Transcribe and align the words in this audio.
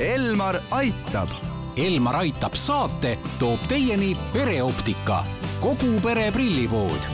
Elmar 0.00 0.56
aitab. 0.74 1.30
Elmar 1.78 2.16
aitab 2.16 2.56
saate 2.58 3.12
toob 3.38 3.62
teieni 3.70 4.16
pereoptika, 4.32 5.20
kogu 5.62 6.00
pere 6.02 6.32
prillipood 6.34 7.06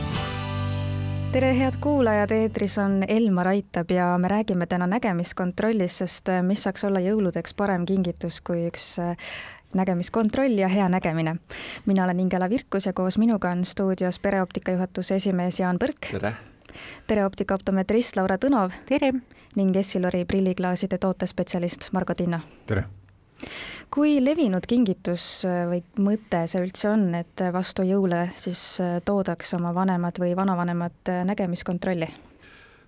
tere, 1.31 1.53
head 1.55 1.77
kuulajad, 1.79 2.33
eetris 2.33 2.79
on 2.81 3.05
Elmar 3.07 3.47
Aitab 3.53 3.91
ja 3.93 4.17
me 4.17 4.27
räägime 4.27 4.65
täna 4.65 4.87
nägemiskontrollist, 4.87 6.01
sest 6.01 6.33
mis 6.43 6.65
saaks 6.65 6.83
olla 6.89 6.99
jõuludeks 6.99 7.53
parem 7.55 7.85
kingitus 7.85 8.41
kui 8.41 8.65
üks 8.67 8.97
nägemiskontroll 9.77 10.57
ja 10.59 10.67
hea 10.67 10.89
nägemine. 10.89 11.37
mina 11.85 12.03
olen 12.03 12.19
Ingela 12.19 12.49
Virkus 12.49 12.85
ja 12.85 12.93
koos 12.93 13.17
minuga 13.17 13.51
on 13.51 13.65
stuudios 13.65 14.19
pereoptika 14.19 14.71
juhatuse 14.71 15.15
esimees 15.15 15.59
Jaan 15.59 15.77
Põrk. 15.77 16.11
tere! 16.11 16.50
Pereoptika 17.07 17.55
optometrist 17.55 18.15
Laura 18.15 18.37
Tõnov. 18.37 18.71
tere! 18.85 19.13
ning 19.55 19.75
Essilori 19.75 20.25
prilliklaaside 20.25 20.97
tootespetsialist 20.97 21.91
Margo 21.91 22.15
Tinna. 22.15 22.41
tere! 22.65 22.85
kui 23.91 24.19
levinud 24.23 24.63
kingitus 24.69 25.43
või 25.67 25.81
mõte 25.99 26.45
see 26.47 26.61
üldse 26.63 26.89
on, 26.93 27.07
et 27.15 27.41
vastu 27.53 27.83
jõule 27.83 28.29
siis 28.39 28.77
toodaks 29.05 29.53
oma 29.57 29.73
vanemad 29.75 30.19
või 30.21 30.35
vanavanemad 30.37 31.11
nägemiskontrolli? 31.27 32.07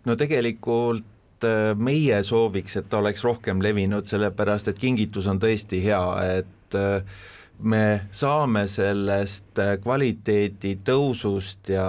no 0.05 0.15
tegelikult 0.19 1.47
äh, 1.47 1.73
meie 1.75 2.21
sooviks, 2.23 2.77
et 2.79 2.89
ta 2.89 2.99
oleks 3.01 3.23
rohkem 3.25 3.61
levinud, 3.63 4.07
sellepärast 4.09 4.71
et 4.71 4.81
kingitus 4.81 5.27
on 5.31 5.39
tõesti 5.41 5.81
hea, 5.83 6.03
et 6.39 6.77
äh, 6.79 7.21
me 7.63 7.85
saame 8.15 8.65
sellest 8.71 9.59
äh, 9.61 9.75
kvaliteedi 9.83 10.77
tõusust 10.85 11.73
ja 11.73 11.87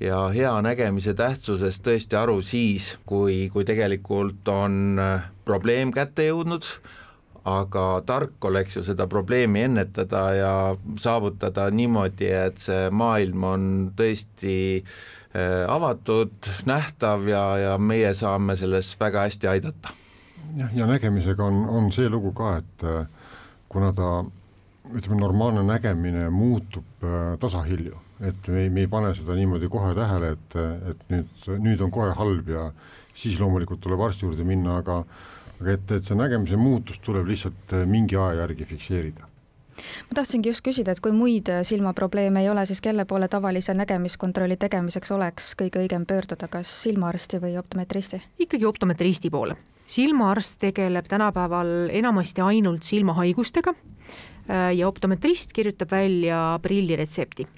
ja 0.00 0.26
hea 0.34 0.52
nägemise 0.62 1.14
tähtsusest 1.14 1.84
tõesti 1.86 2.18
aru 2.18 2.42
siis, 2.42 2.94
kui, 3.06 3.48
kui 3.52 3.64
tegelikult 3.64 4.48
on 4.48 5.00
probleem 5.44 5.92
kätte 5.94 6.26
jõudnud, 6.26 6.66
aga 7.44 7.84
tark 8.06 8.44
oleks 8.48 8.78
ju 8.78 8.84
seda 8.84 9.06
probleemi 9.10 9.66
ennetada 9.68 10.22
ja 10.34 10.52
saavutada 11.00 11.68
niimoodi, 11.70 12.30
et 12.32 12.62
see 12.62 12.88
maailm 12.90 13.44
on 13.44 13.66
tõesti 13.96 14.54
äh, 14.80 15.64
avatud, 15.68 16.32
nähtav 16.68 17.28
ja, 17.28 17.44
ja 17.60 17.74
meie 17.78 18.14
saame 18.16 18.56
selles 18.56 18.94
väga 19.00 19.26
hästi 19.28 19.50
aidata. 19.52 19.92
jah, 20.56 20.72
ja 20.74 20.86
nägemisega 20.88 21.44
on, 21.44 21.66
on 21.68 21.92
see 21.92 22.08
lugu 22.08 22.32
ka, 22.32 22.56
et 22.62 22.88
äh, 22.88 23.04
kuna 23.68 23.92
ta 23.92 24.24
ütleme, 24.94 25.20
normaalne 25.20 25.66
nägemine 25.68 26.30
muutub 26.30 27.04
äh, 27.04 27.36
tasahilju, 27.40 28.00
et 28.20 28.48
me 28.48 28.64
ei, 28.64 28.70
me 28.70 28.84
ei 28.84 28.90
pane 28.90 29.14
seda 29.16 29.34
niimoodi 29.38 29.68
kohe 29.72 29.94
tähele, 29.96 30.34
et, 30.36 30.58
et 30.90 31.06
nüüd, 31.10 31.46
nüüd 31.64 31.80
on 31.82 31.90
kohe 31.94 32.12
halb 32.14 32.48
ja 32.48 32.68
siis 33.14 33.40
loomulikult 33.40 33.82
tuleb 33.82 34.02
arsti 34.04 34.28
juurde 34.28 34.46
minna, 34.46 34.78
aga 34.82 35.02
aga 35.60 35.76
et, 35.76 35.92
et 35.98 36.08
see 36.08 36.18
nägemise 36.18 36.58
muutus 36.58 37.00
tuleb 37.04 37.28
lihtsalt 37.30 37.76
äh, 37.76 37.86
mingi 37.88 38.18
aja 38.18 38.42
järgi 38.44 38.66
fikseerida 38.74 39.30
ma 40.08 40.16
tahtsingi 40.16 40.50
just 40.52 40.62
küsida, 40.66 40.94
et 40.94 41.02
kui 41.02 41.14
muid 41.14 41.50
äh, 41.50 41.62
silmaprobleeme 41.66 42.44
ei 42.44 42.50
ole, 42.50 42.64
siis 42.66 42.82
kelle 42.84 43.06
poole 43.08 43.28
tavalise 43.30 43.74
nägemiskontrolli 43.76 44.58
tegemiseks 44.60 45.14
oleks 45.14 45.52
kõige 45.58 45.82
õigem 45.82 46.06
pöörduda, 46.08 46.48
kas 46.50 46.70
silmaarsti 46.84 47.42
või 47.42 47.56
optometristi? 47.60 48.22
ikkagi 48.46 48.68
optometristi 48.70 49.30
poole. 49.30 49.56
silmaarst 49.86 50.60
tegeleb 50.62 51.10
tänapäeval 51.10 51.90
enamasti 51.92 52.44
ainult 52.44 52.86
silmahaigustega 52.86 53.74
äh, 53.74 54.70
ja 54.76 54.88
optometrist 54.88 55.52
kirjutab 55.52 55.94
välja 55.94 56.58
prilliretsepti 56.62 57.48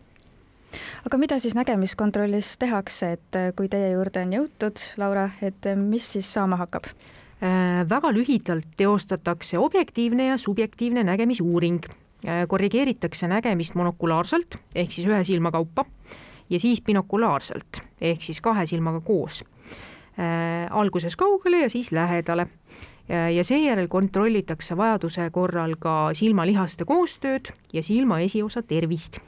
aga 1.07 1.19
mida 1.19 1.39
siis 1.39 1.55
nägemiskontrollis 1.55 2.57
tehakse, 2.59 3.13
et 3.19 3.43
kui 3.57 3.69
teie 3.69 3.93
juurde 3.95 4.23
on 4.27 4.33
jõutud, 4.39 4.89
Laura, 4.97 5.31
et 5.43 5.71
mis 5.77 6.13
siis 6.17 6.33
saama 6.35 6.57
hakkab? 6.61 6.91
Äh, 7.37 7.85
väga 7.89 8.09
lühidalt 8.17 8.65
teostatakse 8.77 9.59
objektiivne 9.59 10.27
ja 10.27 10.37
subjektiivne 10.39 11.03
nägemisuuring. 11.05 11.85
Äh, 12.25 12.47
korrigeeritakse 12.49 13.29
nägemist 13.29 13.75
monokulaarselt 13.75 14.57
ehk 14.75 14.93
siis 14.93 15.05
ühe 15.07 15.19
silma 15.25 15.53
kaupa 15.53 15.85
ja 16.51 16.61
siis 16.61 16.81
binokulaarselt 16.81 17.83
ehk 18.01 18.25
siis 18.25 18.41
kahe 18.41 18.65
silmaga 18.67 19.03
koos. 19.05 19.43
Äh, 20.17 20.65
alguses 20.71 21.17
kaugele 21.17 21.61
ja 21.61 21.71
siis 21.71 21.93
lähedale 21.93 22.49
ja 23.07 23.45
seejärel 23.45 23.87
kontrollitakse 23.87 24.75
vajaduse 24.77 25.29
korral 25.31 25.77
ka 25.79 26.11
silmalihaste 26.13 26.85
koostööd 26.85 27.53
ja 27.73 27.83
silma 27.83 28.19
esiosa 28.25 28.63
tervist. 28.63 29.21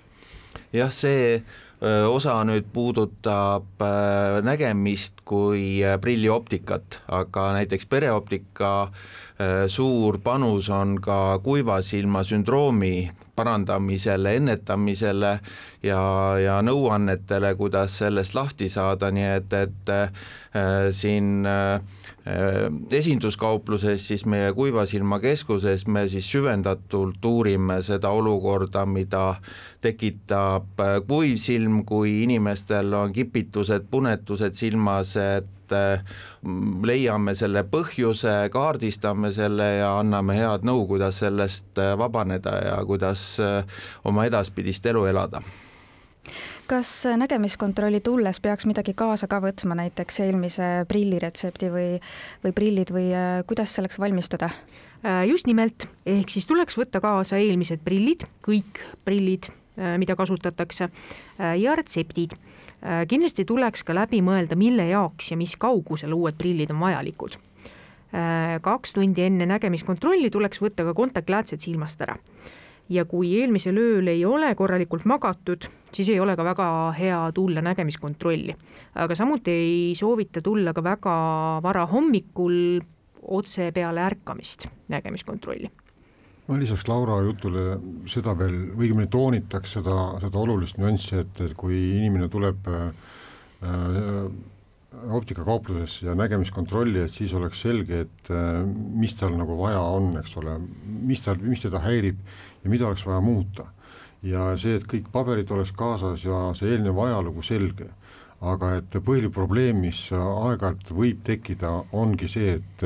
Jah, 0.73 0.91
see 0.91 1.43
osa 1.81 2.41
nüüd 2.43 2.67
puudutab 2.75 3.85
nägemist 4.43 5.21
kui 5.29 5.79
prillioptikat, 6.03 7.01
aga 7.07 7.53
näiteks 7.55 7.87
pereoptika 7.87 8.73
suur 9.71 10.19
panus 10.19 10.67
on 10.75 10.97
ka 10.99 11.39
kuiva 11.45 11.79
silma 11.87 12.25
sündroomi 12.27 13.09
parandamisele, 13.39 14.35
ennetamisele 14.41 15.33
ja, 15.87 16.03
ja 16.43 16.59
nõuannetele, 16.67 17.55
kuidas 17.59 17.99
sellest 18.01 18.35
lahti 18.35 18.69
saada, 18.73 19.13
nii 19.15 19.29
et, 19.37 19.55
et 19.55 19.93
äh, 19.95 20.89
siin 20.97 21.47
äh, 21.47 21.79
esinduskaupluses 22.99 24.09
siis 24.11 24.25
meie 24.29 24.51
Kuiva 24.57 24.85
Silma 24.91 25.21
keskuses 25.23 25.87
me 25.87 26.03
siis 26.11 26.27
süvendatult 26.29 27.25
uurime 27.25 27.79
seda 27.87 28.11
olukorda, 28.13 28.85
mida 28.91 29.39
tekitab 29.85 30.83
kuiv 31.09 31.39
silm, 31.41 31.68
kui 31.87 32.23
inimestel 32.25 32.93
on 32.95 33.13
kipitused, 33.13 33.87
punetused 33.91 34.59
silmas, 34.59 35.15
et 35.17 35.77
leiame 36.89 37.35
selle 37.37 37.63
põhjuse, 37.69 38.35
kaardistame 38.53 39.33
selle 39.37 39.67
ja 39.83 39.93
anname 40.01 40.39
head 40.39 40.65
nõu, 40.65 40.87
kuidas 40.89 41.21
sellest 41.21 41.81
vabaneda 42.01 42.57
ja 42.65 42.77
kuidas 42.89 43.35
oma 44.09 44.25
edaspidist 44.31 44.87
elu 44.89 45.05
elada 45.13 45.43
kas 46.69 47.05
nägemiskontrolli 47.17 48.01
tulles 48.01 48.41
peaks 48.45 48.67
midagi 48.69 48.93
kaasa 48.95 49.29
ka 49.31 49.41
võtma, 49.41 49.77
näiteks 49.79 50.21
eelmise 50.27 50.67
prilliretsepti 50.89 51.71
või, 51.73 51.87
või 52.45 52.53
prillid 52.57 52.93
või 52.93 53.07
äh, 53.17 53.29
kuidas 53.49 53.73
selleks 53.79 54.01
valmistuda? 54.01 54.51
Äh, 55.05 55.23
just 55.31 55.49
nimelt, 55.49 55.89
ehk 56.07 56.29
siis 56.33 56.47
tuleks 56.47 56.77
võtta 56.79 57.01
kaasa 57.01 57.41
eelmised 57.41 57.81
prillid, 57.85 58.27
kõik 58.45 58.83
prillid, 59.09 59.49
äh, 59.49 59.58
mida 59.99 60.17
kasutatakse 60.17 60.89
ja 61.39 61.75
retseptid. 61.77 62.35
kindlasti 63.09 63.45
tuleks 63.45 63.83
ka 63.83 63.95
läbi 63.95 64.21
mõelda, 64.23 64.57
mille 64.57 64.89
jaoks 64.89 65.31
ja 65.31 65.37
mis 65.37 65.57
kaugusel 65.57 66.13
uued 66.15 66.39
prillid 66.39 66.71
on 66.71 66.81
vajalikud. 66.81 67.39
kaks 68.63 68.93
tundi 68.93 69.23
enne 69.23 69.47
nägemiskontrolli 69.47 70.31
tuleks 70.31 70.63
võtta 70.63 70.85
ka 70.85 70.95
kontaktläätsed 70.95 71.61
silmast 71.61 72.01
ära 72.01 72.17
ja 72.89 73.05
kui 73.05 73.35
eelmisel 73.41 73.79
ööl 73.79 74.09
ei 74.09 74.25
ole 74.25 74.55
korralikult 74.57 75.05
magatud, 75.09 75.69
siis 75.93 76.09
ei 76.09 76.21
ole 76.21 76.37
ka 76.37 76.45
väga 76.45 76.69
hea 76.99 77.21
tulla 77.35 77.63
nägemiskontrolli. 77.65 78.57
aga 78.95 79.15
samuti 79.15 79.51
ei 79.51 79.95
soovita 79.95 80.41
tulla 80.41 80.73
ka 80.73 80.85
väga 80.85 81.17
vara 81.63 81.87
hommikul 81.87 82.81
otse 83.23 83.73
peale 83.73 84.01
ärkamist 84.01 84.69
nägemiskontrolli 84.89 85.69
ma 86.49 86.57
lisaks 86.57 86.87
Laura 86.89 87.19
jutule 87.27 87.79
seda 88.09 88.33
veel, 88.39 88.57
õigemini 88.79 89.11
toonitaks 89.13 89.77
seda, 89.79 89.97
seda 90.23 90.41
olulist 90.41 90.79
nüanssi, 90.81 91.19
et, 91.21 91.43
et 91.45 91.57
kui 91.59 91.77
inimene 91.99 92.31
tuleb 92.33 92.71
äh, 92.73 92.87
optikakaupluses 95.13 96.03
ja 96.07 96.15
nägemiskontrolli, 96.17 97.03
et 97.05 97.13
siis 97.13 97.35
oleks 97.37 97.61
selge, 97.67 98.01
et 98.07 98.31
äh, 98.33 98.63
mis 98.65 99.13
tal 99.19 99.37
nagu 99.37 99.59
vaja 99.61 99.83
on, 99.93 100.15
eks 100.23 100.39
ole, 100.41 100.57
mis 101.05 101.21
tal, 101.25 101.37
mis 101.45 101.67
teda 101.67 101.83
häirib 101.85 102.23
ja 102.65 102.73
mida 102.73 102.89
oleks 102.89 103.05
vaja 103.07 103.21
muuta. 103.25 103.69
ja 104.23 104.49
see, 104.59 104.75
et 104.75 104.87
kõik 104.91 105.13
paberid 105.15 105.51
oleks 105.55 105.71
kaasas 105.79 106.25
ja 106.25 106.49
see 106.59 106.73
eelnev 106.73 106.97
ajalugu 107.05 107.45
selge, 107.47 107.87
aga 108.41 108.73
et 108.81 108.97
põhiline 109.05 109.31
probleem, 109.31 109.85
mis 109.85 110.01
aeg-ajalt 110.11 110.91
võib 110.97 111.21
tekkida, 111.27 111.71
ongi 111.93 112.27
see, 112.33 112.57
et 112.59 112.83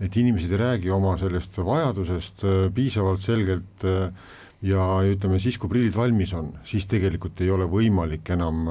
et 0.00 0.16
inimesed 0.16 0.52
ei 0.52 0.60
räägi 0.60 0.92
oma 0.94 1.16
sellest 1.20 1.58
vajadusest 1.60 2.44
äh, 2.44 2.60
piisavalt 2.74 3.20
selgelt 3.24 3.84
äh, 3.84 4.08
ja 4.64 4.84
ütleme 5.08 5.38
siis, 5.40 5.56
kui 5.60 5.70
prillid 5.72 5.94
valmis 5.96 6.32
on, 6.36 6.50
siis 6.68 6.84
tegelikult 6.88 7.40
ei 7.40 7.48
ole 7.52 7.64
võimalik 7.68 8.28
enam 8.34 8.66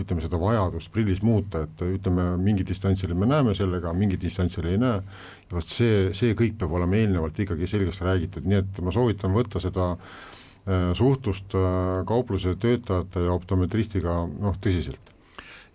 ütleme 0.00 0.24
seda 0.24 0.38
vajadust 0.40 0.88
prillis 0.94 1.20
muuta, 1.24 1.66
et 1.66 1.82
ütleme 1.84 2.30
mingi 2.40 2.64
distantsil 2.64 3.12
me 3.14 3.28
näeme 3.28 3.52
sellega, 3.56 3.92
mingi 3.92 4.16
distantsil 4.20 4.70
ei 4.70 4.80
näe. 4.80 5.02
ja 5.50 5.58
vot 5.58 5.68
see, 5.68 6.14
see 6.16 6.32
kõik 6.38 6.56
peab 6.60 6.72
olema 6.78 6.96
eelnevalt 6.96 7.36
ikkagi 7.44 7.68
selgeks 7.68 8.00
räägitud, 8.06 8.48
nii 8.48 8.62
et 8.62 8.80
ma 8.80 8.94
soovitan 8.96 9.36
võtta 9.36 9.60
seda 9.60 9.92
äh, 9.92 10.94
suhtlust 10.96 11.52
äh, 11.58 12.00
kaupluse 12.08 12.56
töötajate 12.56 13.28
ja 13.28 13.36
optometristiga 13.36 14.22
noh, 14.26 14.56
tõsiselt 14.56 15.15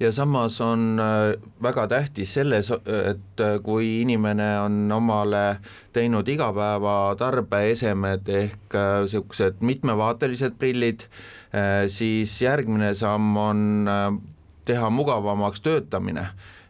ja 0.02 0.12
samas 0.12 0.62
on 0.62 1.00
äh, 1.00 1.42
väga 1.64 1.88
tähtis 1.88 2.34
selles, 2.34 2.72
et 2.72 3.42
äh, 3.42 3.60
kui 3.64 4.02
inimene 4.02 4.50
on 4.64 4.92
omale 4.92 5.60
teinud 5.94 6.28
igapäevatarbeesemed 6.28 8.32
ehk 8.42 8.78
niisugused 8.78 9.60
äh, 9.60 9.68
mitmevaatelised 9.72 10.58
prillid, 10.60 11.06
siis 11.92 12.38
järgmine 12.42 12.94
samm 12.96 13.38
on 13.38 13.90
teha 14.66 14.90
mugavamaks 14.90 15.62
töötamine 15.62 16.24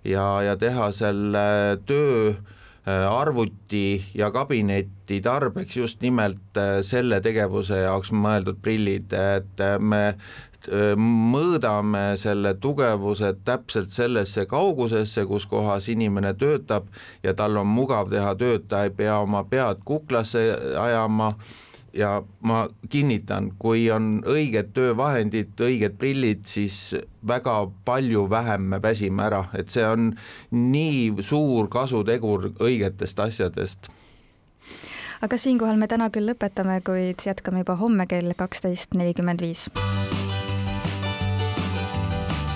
ja, 0.04 0.24
ja 0.42 0.56
teha 0.58 0.88
selle 0.92 1.44
töö 1.86 2.34
arvuti 2.90 4.02
ja 4.18 4.32
kabineti 4.34 5.20
tarbeks 5.22 5.78
just 5.78 6.02
nimelt 6.02 6.58
selle 6.82 7.22
tegevuse 7.22 7.84
jaoks 7.84 8.10
mõeldud 8.10 8.58
prillid, 8.66 9.14
et 9.14 9.62
me 9.78 10.02
mõõdame 10.98 12.18
selle 12.22 12.54
tugevuse 12.62 13.34
täpselt 13.46 13.96
sellesse 13.96 14.46
kaugusesse, 14.46 15.26
kus 15.26 15.46
kohas 15.50 15.90
inimene 15.90 16.34
töötab 16.34 16.88
ja 17.24 17.34
tal 17.34 17.58
on 17.62 17.68
mugav 17.68 18.12
teha 18.12 18.36
tööd, 18.36 18.68
ta 18.68 18.86
ei 18.86 18.94
pea 18.96 19.20
oma 19.24 19.44
pead 19.44 19.84
kuklasse 19.86 20.46
ajama. 20.80 21.32
Ja 21.92 22.22
ma 22.48 22.62
kinnitan, 22.88 23.50
kui 23.60 23.90
on 23.92 24.22
õiged 24.24 24.70
töövahendid, 24.72 25.50
õiged 25.60 25.98
prillid, 26.00 26.46
siis 26.48 26.96
väga 27.28 27.58
palju 27.84 28.30
vähem 28.32 28.70
me 28.72 28.80
väsime 28.80 29.26
ära, 29.26 29.42
et 29.60 29.68
see 29.68 29.84
on 29.84 30.14
nii 30.56 31.20
suur 31.20 31.68
kasutegur 31.68 32.54
õigetest 32.64 33.20
asjadest. 33.20 33.92
Aga 35.22 35.38
siinkohal 35.38 35.76
me 35.78 35.92
täna 35.92 36.08
küll 36.10 36.32
lõpetame, 36.32 36.80
kuid 36.82 37.28
jätkame 37.28 37.66
juba 37.66 37.76
homme 37.84 38.08
kell 38.08 38.32
kaksteist 38.40 38.96
nelikümmend 38.96 39.44
viis. 39.44 39.68